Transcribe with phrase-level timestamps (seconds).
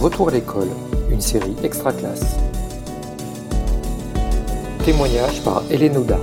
[0.00, 0.68] Retour à l'école,
[1.10, 2.36] une série extra classe.
[4.84, 6.18] Témoignage par Hélène Ouda.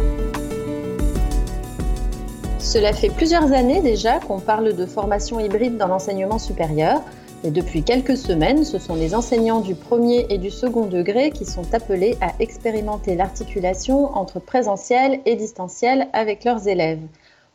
[2.60, 7.02] Cela fait plusieurs années déjà qu'on parle de formation hybride dans l'enseignement supérieur.
[7.44, 11.44] Et depuis quelques semaines, ce sont les enseignants du premier et du second degré qui
[11.44, 17.02] sont appelés à expérimenter l'articulation entre présentiel et distanciel avec leurs élèves,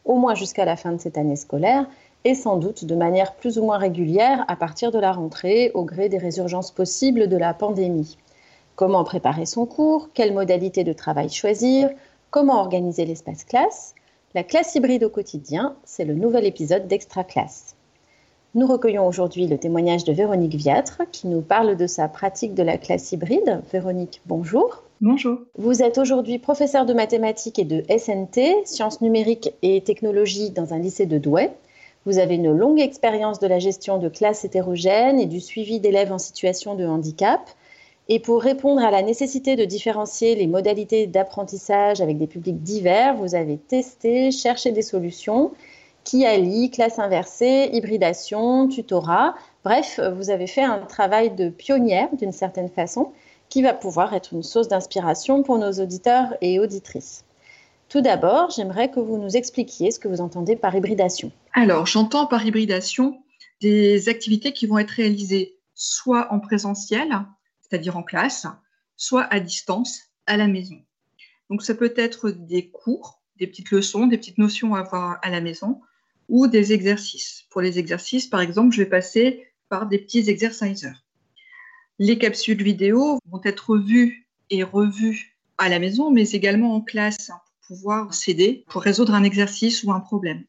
[0.04, 1.86] au moins jusqu'à la fin de cette année scolaire,
[2.24, 5.84] et sans doute de manière plus ou moins régulière à partir de la rentrée au
[5.84, 8.16] gré des résurgences possibles de la pandémie.
[8.76, 11.90] Comment préparer son cours Quelle modalité de travail choisir
[12.30, 13.94] Comment organiser l'espace classe
[14.34, 17.74] La classe hybride au quotidien, c'est le nouvel épisode d'Extra Classe.
[18.54, 22.64] Nous recueillons aujourd'hui le témoignage de Véronique Viatre qui nous parle de sa pratique de
[22.64, 23.62] la classe hybride.
[23.72, 24.82] Véronique, bonjour.
[25.00, 25.38] Bonjour.
[25.56, 30.78] Vous êtes aujourd'hui professeur de mathématiques et de SNT, sciences numériques et technologies dans un
[30.78, 31.52] lycée de Douai.
[32.06, 36.12] Vous avez une longue expérience de la gestion de classes hétérogènes et du suivi d'élèves
[36.12, 37.40] en situation de handicap.
[38.08, 43.14] Et pour répondre à la nécessité de différencier les modalités d'apprentissage avec des publics divers,
[43.16, 45.52] vous avez testé, cherché des solutions
[46.02, 49.34] qui allient classe inversée, hybridation, tutorat.
[49.62, 53.12] Bref, vous avez fait un travail de pionnière d'une certaine façon
[53.50, 57.24] qui va pouvoir être une source d'inspiration pour nos auditeurs et auditrices.
[57.90, 61.32] Tout d'abord, j'aimerais que vous nous expliquiez ce que vous entendez par hybridation.
[61.54, 63.20] Alors, j'entends par hybridation
[63.60, 67.08] des activités qui vont être réalisées soit en présentiel,
[67.60, 68.46] c'est-à-dire en classe,
[68.96, 70.80] soit à distance, à la maison.
[71.50, 75.30] Donc, ça peut être des cours, des petites leçons, des petites notions à avoir à
[75.30, 75.80] la maison,
[76.28, 77.42] ou des exercices.
[77.50, 80.94] Pour les exercices, par exemple, je vais passer par des petits exercicers.
[81.98, 87.32] Les capsules vidéo vont être vues et revues à la maison, mais également en classe
[87.70, 90.42] pouvoir s'aider pour résoudre un exercice ou un problème.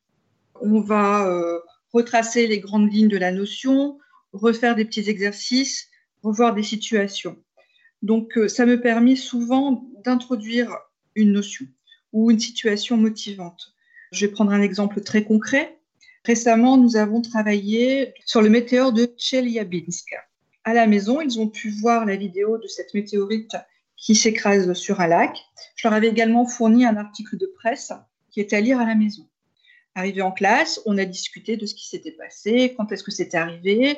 [0.60, 1.60] On va euh,
[1.94, 4.00] retracer les grandes lignes de la notion,
[4.34, 5.88] refaire des petits exercices,
[6.24, 7.38] revoir des situations.
[8.02, 10.76] Donc, euh, ça me permet souvent d'introduire
[11.14, 11.68] une notion
[12.12, 13.76] ou une situation motivante.
[14.12, 15.78] Je vais prendre un exemple très concret.
[16.26, 20.08] Récemment, nous avons travaillé sur le météore de Chelyabinsk.
[20.64, 23.56] À la maison, ils ont pu voir la vidéo de cette météorite
[24.01, 25.38] qui s'écrase sur un lac.
[25.75, 27.94] Je leur avais également fourni un article de presse
[28.31, 29.28] qui était à lire à la maison.
[29.94, 33.38] Arrivé en classe, on a discuté de ce qui s'était passé, quand est-ce que c'était
[33.38, 33.97] arrivé,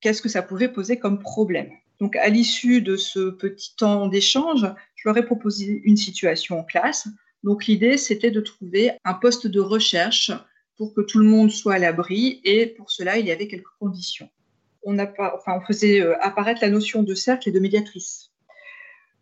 [0.00, 1.70] qu'est-ce que ça pouvait poser comme problème.
[2.00, 6.64] Donc, à l'issue de ce petit temps d'échange, je leur ai proposé une situation en
[6.64, 7.06] classe.
[7.44, 10.32] Donc, l'idée, c'était de trouver un poste de recherche
[10.76, 12.40] pour que tout le monde soit à l'abri.
[12.44, 14.30] Et pour cela, il y avait quelques conditions.
[14.82, 18.29] On, a enfin, on faisait euh, apparaître la notion de cercle et de médiatrice.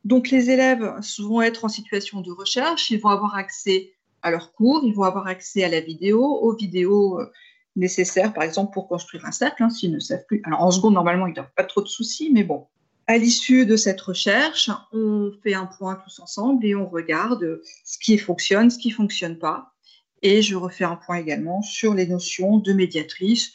[0.08, 3.92] Donc les élèves vont être en situation de recherche, ils vont avoir accès
[4.22, 7.30] à leurs cours, ils vont avoir accès à la vidéo, aux vidéos euh,
[7.76, 10.41] nécessaires, par exemple, pour construire un cercle, hein, s'ils ne savent plus.
[10.46, 12.69] Alors en seconde, normalement, ils n'ont pas trop de soucis, mais bon.
[13.06, 17.98] À l'issue de cette recherche, on fait un point tous ensemble et on regarde ce
[17.98, 19.75] qui fonctionne, ce qui ne fonctionne pas.
[20.22, 23.52] Et je refais un point également sur les notions de médiatrice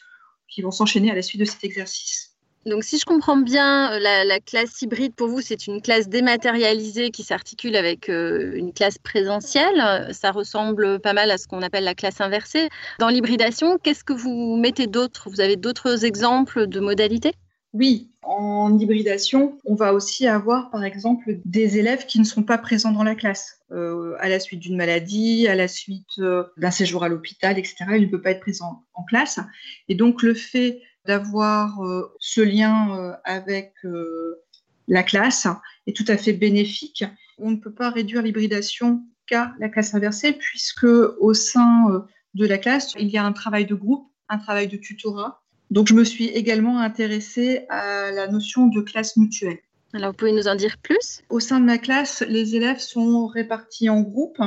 [0.48, 2.33] qui vont s'enchaîner à la suite de cet exercice.
[2.66, 7.12] Donc, si je comprends bien, euh, la, classe hybride, pour vous, c'est une classe dématérialisée
[7.12, 10.10] qui s'articule avec euh, une classe présentielle.
[10.14, 12.70] Ça ressemble pas mal à ce qu'on appelle la classe inversée.
[13.00, 15.30] Dans l'hybridation, qu'est-ce que vous mettez d'autre?
[15.30, 17.34] Vous avez d'autres exemples de modalités?
[17.74, 22.60] Oui, en hybridation, on va aussi avoir, par exemple, des élèves qui ne sont pas
[22.60, 26.22] présents dans la classe, euh, à la suite d'une maladie, à la suite
[26.58, 27.76] d'un séjour à l'hôpital, etc.
[27.96, 29.40] Il ne peut pas être présent en classe.
[29.90, 34.42] Et donc, le fait d'avoir euh, ce lien euh, avec euh,
[34.88, 35.48] la classe
[35.88, 37.04] est tout à fait bénéfique.
[37.38, 42.58] On ne peut pas réduire l'hybridation qu'à la classe inversée, puisque au sein de la
[42.58, 45.42] classe, il y a un travail de groupe, un travail de tutorat.
[45.72, 49.60] Donc, je me suis également intéressée à la notion de classe mutuelle.
[49.94, 51.22] Alors, vous pouvez nous en dire plus?
[51.30, 54.42] Au sein de ma classe, les élèves sont répartis en groupes,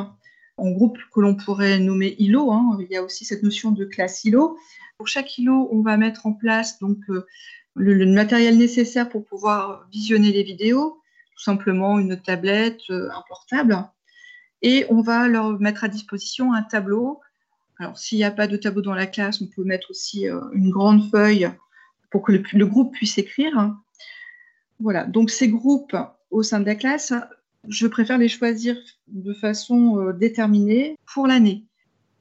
[0.56, 2.52] en groupes que l'on pourrait nommer îlots.
[2.52, 2.78] Hein.
[2.80, 4.56] Il y a aussi cette notion de classe îlot.
[4.98, 7.26] Pour chaque îlot, on va mettre en place donc euh,
[7.74, 11.02] le, matériel nécessaire pour pouvoir visionner les vidéos,
[11.36, 13.76] tout simplement une tablette, euh, un portable,
[14.62, 17.20] et on va leur mettre à disposition un tableau.
[17.78, 20.40] Alors s'il n'y a pas de tableau dans la classe, on peut mettre aussi euh,
[20.54, 21.50] une grande feuille
[22.10, 23.76] pour que le, groupe puisse écrire.
[24.80, 25.96] Voilà, donc ces groupes
[26.30, 27.12] au sein de la classe,
[27.68, 28.78] je préfère les choisir
[29.08, 31.66] de façon déterminée pour l'année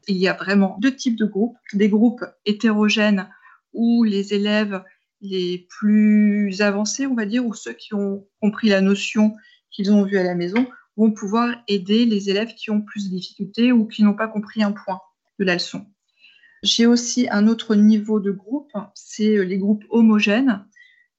[0.07, 1.57] il y a vraiment deux types de groupes.
[1.73, 3.27] Des groupes hétérogènes
[3.73, 4.83] où les élèves
[5.21, 9.35] les plus avancés, on va dire, ou ceux qui ont compris la notion
[9.71, 10.67] qu'ils ont vue à la maison,
[10.97, 14.63] vont pouvoir aider les élèves qui ont plus de difficultés ou qui n'ont pas compris
[14.63, 14.99] un point
[15.39, 15.85] de la leçon.
[16.63, 20.65] J'ai aussi un autre niveau de groupe, c'est les groupes homogènes.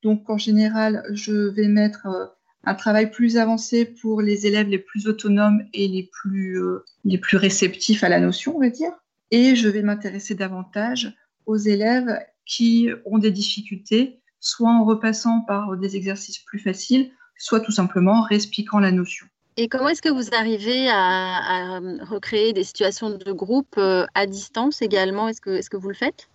[0.02, 2.26] Donc en général, je vais mettre euh,
[2.66, 7.16] un travail plus avancé pour les élèves les plus autonomes et les plus, euh, les
[7.16, 8.92] plus réceptifs à la notion, on va dire.
[9.30, 11.16] Et je vais m'intéresser davantage
[11.46, 17.60] aux élèves qui ont des difficultés, soit en repassant par des exercices plus faciles, soit
[17.60, 19.26] tout simplement en réexpliquant la notion.
[19.56, 24.82] Et comment est-ce que vous arrivez à, recréer des situations de groupe euh, à distance
[24.82, 25.28] également?
[25.28, 26.28] Est-ce que, est que vous le faites?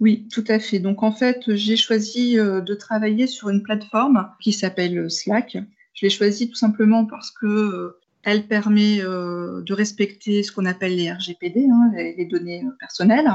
[0.00, 0.78] Oui, tout à fait.
[0.78, 5.58] Donc en fait, j'ai choisi euh, de travailler sur une plateforme qui s'appelle Slack.
[5.94, 10.94] Je l'ai choisie tout simplement parce que euh, elle permet de respecter ce qu'on appelle
[10.94, 13.30] les RGPD, hein, les, données personnelles.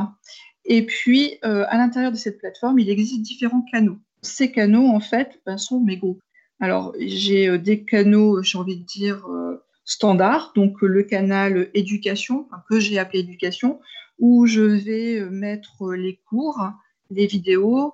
[0.63, 3.97] Et puis, à l'intérieur de cette plateforme, il existe différents canaux.
[4.21, 6.21] Ces canaux, en fait, ben, sont mes groupes.
[6.59, 11.69] Alors, j'ai euh, des canaux, j'ai envie de dire, euh, standards, donc euh, le canal
[11.73, 13.79] éducation, que j'ai appelé éducation,
[14.19, 16.71] où je vais mettre les cours,
[17.09, 17.93] les vidéos,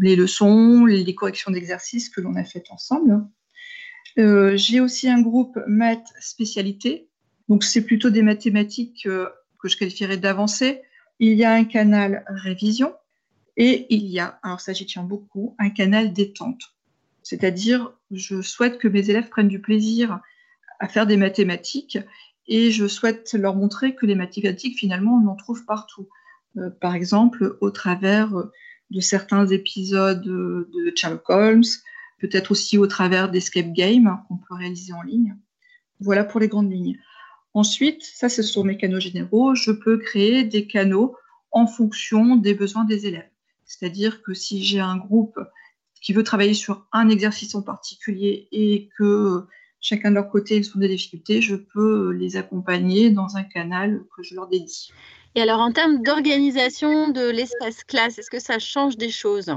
[0.00, 3.26] les leçons, les corrections d'exercices que l'on a faites ensemble.
[4.16, 7.08] j'ai aussi un groupe maths spécialité,
[7.48, 10.82] donc c'est plutôt des mathématiques que je qualifierais d'avancées.
[11.18, 12.94] Il y a un canal révision
[13.56, 16.74] et il y a, alors ça j'y tiens beaucoup, un canal détente.
[17.22, 20.20] C'est-à-dire, je souhaite que mes élèves prennent du plaisir
[20.80, 21.98] à faire des mathématiques
[22.46, 26.08] et je souhaite leur montrer que les mathématiques, finalement, on en trouve partout.
[26.56, 28.32] Euh, par exemple, au travers
[28.90, 31.64] de certains épisodes de Sherlock Holmes,
[32.22, 35.36] peut-être aussi au travers d'escape games qu'on peut réaliser en ligne.
[36.00, 36.98] Voilà pour les grandes lignes.
[37.54, 41.16] Ensuite, ça c'est sur mes canaux généraux, je peux créer des canaux
[41.50, 43.28] en fonction des besoins des élèves.
[43.66, 45.38] C'est-à-dire que si j'ai un groupe
[46.00, 49.46] qui veut travailler sur un exercice en particulier et que
[49.82, 54.02] chacun de leur côté ils ont des difficultés, je peux les accompagner dans un canal
[54.16, 54.90] que je leur dédie.
[55.34, 59.54] Et alors en termes d'organisation de l'espace classe, est-ce que ça change des choses?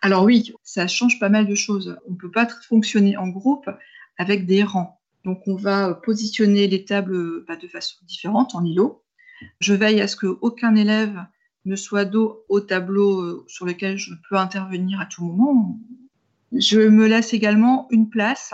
[0.00, 1.96] Alors oui, ça change pas mal de choses.
[2.08, 3.68] On ne peut pas fonctionner en groupe
[4.18, 4.98] avec des rangs.
[5.24, 9.02] Donc on va positionner les tables bah, de façon différente en îlot.
[9.60, 11.24] Je veille à ce qu'aucun élève
[11.64, 15.78] ne soit dos au tableau euh, sur lequel je peux intervenir à tout moment.
[16.52, 18.52] Je me laisse également une place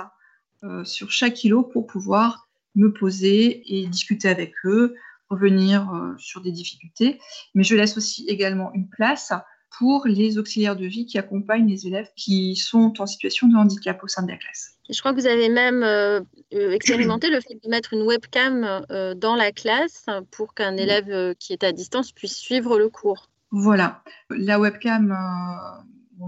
[0.65, 4.95] euh, sur chaque îlot pour pouvoir me poser et discuter avec eux,
[5.29, 7.21] revenir euh, sur des difficultés.
[7.55, 9.33] Mais je laisse aussi également une place
[9.77, 14.03] pour les auxiliaires de vie qui accompagnent les élèves qui sont en situation de handicap
[14.03, 14.79] au sein de la classe.
[14.89, 16.21] Je crois que vous avez même euh,
[16.51, 21.53] expérimenté le fait de mettre une webcam euh, dans la classe pour qu'un élève qui
[21.53, 23.29] est à distance puisse suivre le cours.
[23.51, 25.15] Voilà, la webcam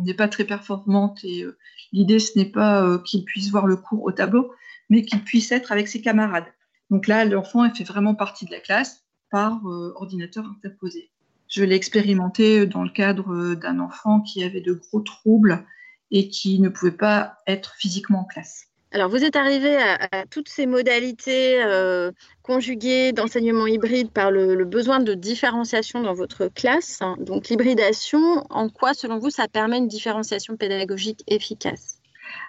[0.03, 1.45] n'est pas très performante et
[1.93, 4.53] l'idée ce n'est pas qu'il puisse voir le cours au tableau,
[4.89, 6.53] mais qu'il puisse être avec ses camarades.
[6.91, 9.61] Donc là, l'enfant fait vraiment partie de la classe par
[9.97, 11.11] ordinateur interposé.
[11.49, 15.67] Je l'ai expérimenté dans le cadre d'un enfant qui avait de gros troubles
[16.11, 18.70] et qui ne pouvait pas être physiquement en classe.
[18.93, 22.11] Alors, vous êtes arrivé à, toutes ces modalités euh,
[22.43, 26.99] conjuguées d'enseignement hybride par le, besoin de différenciation dans votre classe.
[27.21, 32.01] Donc, l'hybridation, en quoi, selon vous, ça permet une différenciation pédagogique efficace?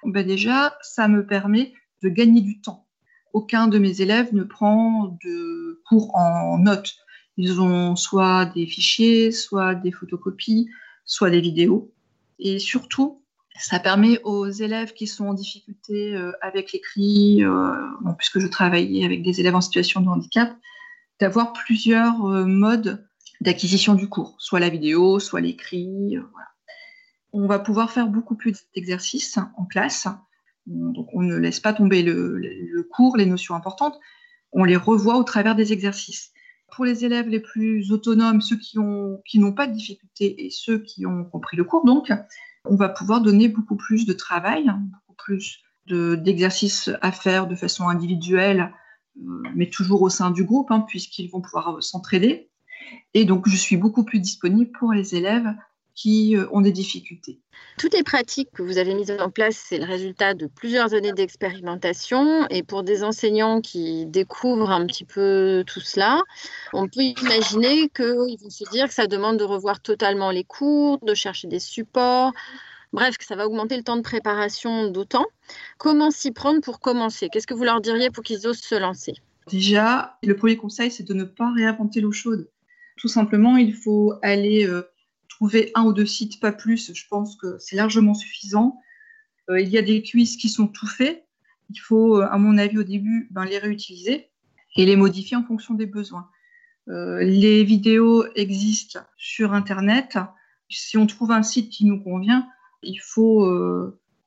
[0.04, 2.88] Ben Déjà, ça me permet de gagner du temps.
[3.34, 6.96] Aucun de mes élèves ne prend de cours en notes.
[7.38, 10.70] Ils ont soit des fichiers, soit des photocopies,
[11.06, 11.94] soit des vidéos.
[12.40, 13.21] Et surtout,
[13.62, 17.74] ça permet aux élèves qui sont en difficulté euh, avec l'écrit, euh,
[18.18, 20.56] puisque je travaillais avec des élèves en situation de handicap,
[21.20, 23.08] d'avoir plusieurs euh, modes
[23.40, 26.18] d'acquisition du cours, soit la vidéo, soit l'écrit.
[27.34, 30.08] On va pouvoir faire beaucoup plus d'exercices en classe.
[30.68, 34.00] On ne laisse pas tomber le cours, les notions importantes,
[34.52, 36.32] on les revoit au travers des exercices
[36.72, 40.80] pour les élèves les plus autonomes, ceux qui n'ont qui pas de difficultés et ceux
[40.80, 42.12] qui ont compris le cours, donc,
[42.66, 47.56] on va pouvoir donner beaucoup plus de travail, hein, beaucoup plus d'exercices à faire de
[47.56, 48.74] façon individuelle,
[49.18, 52.50] euh, mais toujours au sein du groupe, hein, puisqu'ils vont pouvoir s'entraider.
[53.14, 55.54] Et donc, je suis beaucoup plus disponible pour les élèves
[56.02, 57.40] qui euh, ont des difficultés.
[57.78, 61.14] Toutes les pratiques que vous avez mises en place, c'est le résultat de plusieurs années
[61.14, 62.48] d'expérimentation.
[62.50, 66.20] Et pour des enseignants qui découvrent un petit peu tout cela,
[66.74, 70.98] on peut imaginer qu'ils vont se dire que ça demande de revoir totalement les cours,
[71.06, 72.32] de chercher des supports.
[72.94, 75.26] Bref, que ça va augmenter le temps de préparation d'autant.
[75.78, 77.30] Comment s'y prendre pour commencer?
[77.32, 79.14] Qu'est-ce que vous leur diriez pour qu'ils osent se lancer?
[79.48, 82.50] Déjà, le premier conseil, c'est de ne pas réinventer l'eau chaude.
[82.98, 84.84] Tout simplement, il faut aller euh,
[85.42, 88.80] trouver un ou deux sites, pas plus, je pense que c'est largement suffisant.
[89.50, 91.26] Euh, il y a des quiz qui sont tout faits.
[91.72, 94.30] Il faut, euh, à mon avis, au début, ben, les réutiliser
[94.76, 96.30] et les modifier en fonction des besoins.
[96.90, 100.20] Euh, les vidéos existent sur Internet.
[100.70, 102.48] Si on trouve un site qui nous convient,
[102.84, 103.50] il faut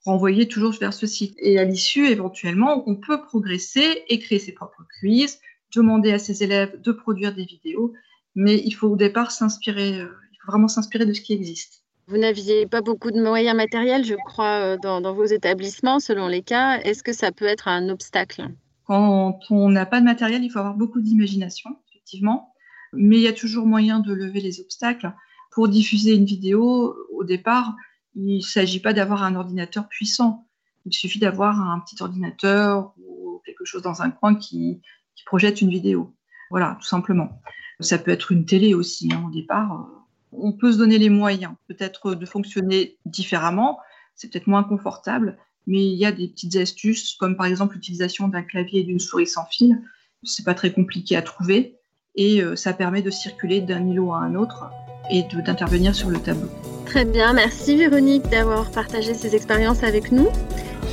[0.04, 1.37] renvoyer toujours vers ce site.
[1.38, 5.38] Et à l'issue, éventuellement, on peut progresser et créer ses propres quiz,
[5.75, 7.94] demander à ses élèves de produire des vidéos,
[8.35, 10.04] mais il faut au départ s'inspirer,
[10.47, 11.83] vraiment s'inspirer de ce qui existe.
[12.07, 16.43] Vous n'aviez pas beaucoup de moyens matériels, je crois, dans, dans vos établissements, selon les
[16.43, 16.79] cas.
[16.81, 18.49] Est-ce que ça peut être un obstacle?
[18.85, 22.53] Quand on n'a pas de matériel, il faut avoir beaucoup d'imagination, effectivement,
[22.93, 25.13] mais il y a toujours moyen de lever les obstacles.
[25.53, 27.75] Pour diffuser une vidéo, au départ,
[28.15, 30.47] il ne s'agit pas d'avoir un ordinateur puissant.
[30.85, 34.81] Il suffit d'avoir un petit ordinateur ou quelque chose dans un coin qui,
[35.27, 36.15] projette une vidéo.
[36.51, 37.41] Voilà, tout simplement.
[37.81, 39.89] Ça peut être une télé aussi, hein, au départ.
[40.37, 43.79] On peut se donner les moyens, peut-être de fonctionner différemment.
[44.14, 48.29] C'est peut-être moins confortable, mais il y a des petites astuces, comme par exemple l'utilisation
[48.29, 49.81] d'un clavier et d'une souris sans fil.
[50.23, 51.79] C'est pas très compliqué à trouver
[52.17, 54.71] et euh, ça permet de circuler d'un îlot à un autre
[55.11, 56.49] et d'intervenir sur le tableau.
[56.87, 60.29] Très bien, merci Véronique d'avoir partagé ces expériences avec nous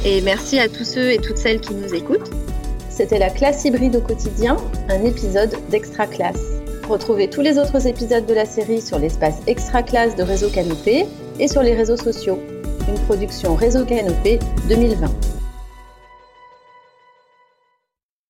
[0.06, 2.32] et merci à tous ceux et toutes celles qui nous écoutent.
[2.90, 4.58] C'était la classe hybride au quotidien,
[4.90, 6.61] un épisode d'Extra Classe.
[6.88, 11.06] Retrouvez tous les autres épisodes de la série sur l'espace Extra Classe de Réseau Canopé
[11.40, 12.40] et sur les réseaux sociaux.
[12.88, 15.41] Une production Réseau Canopé 2020.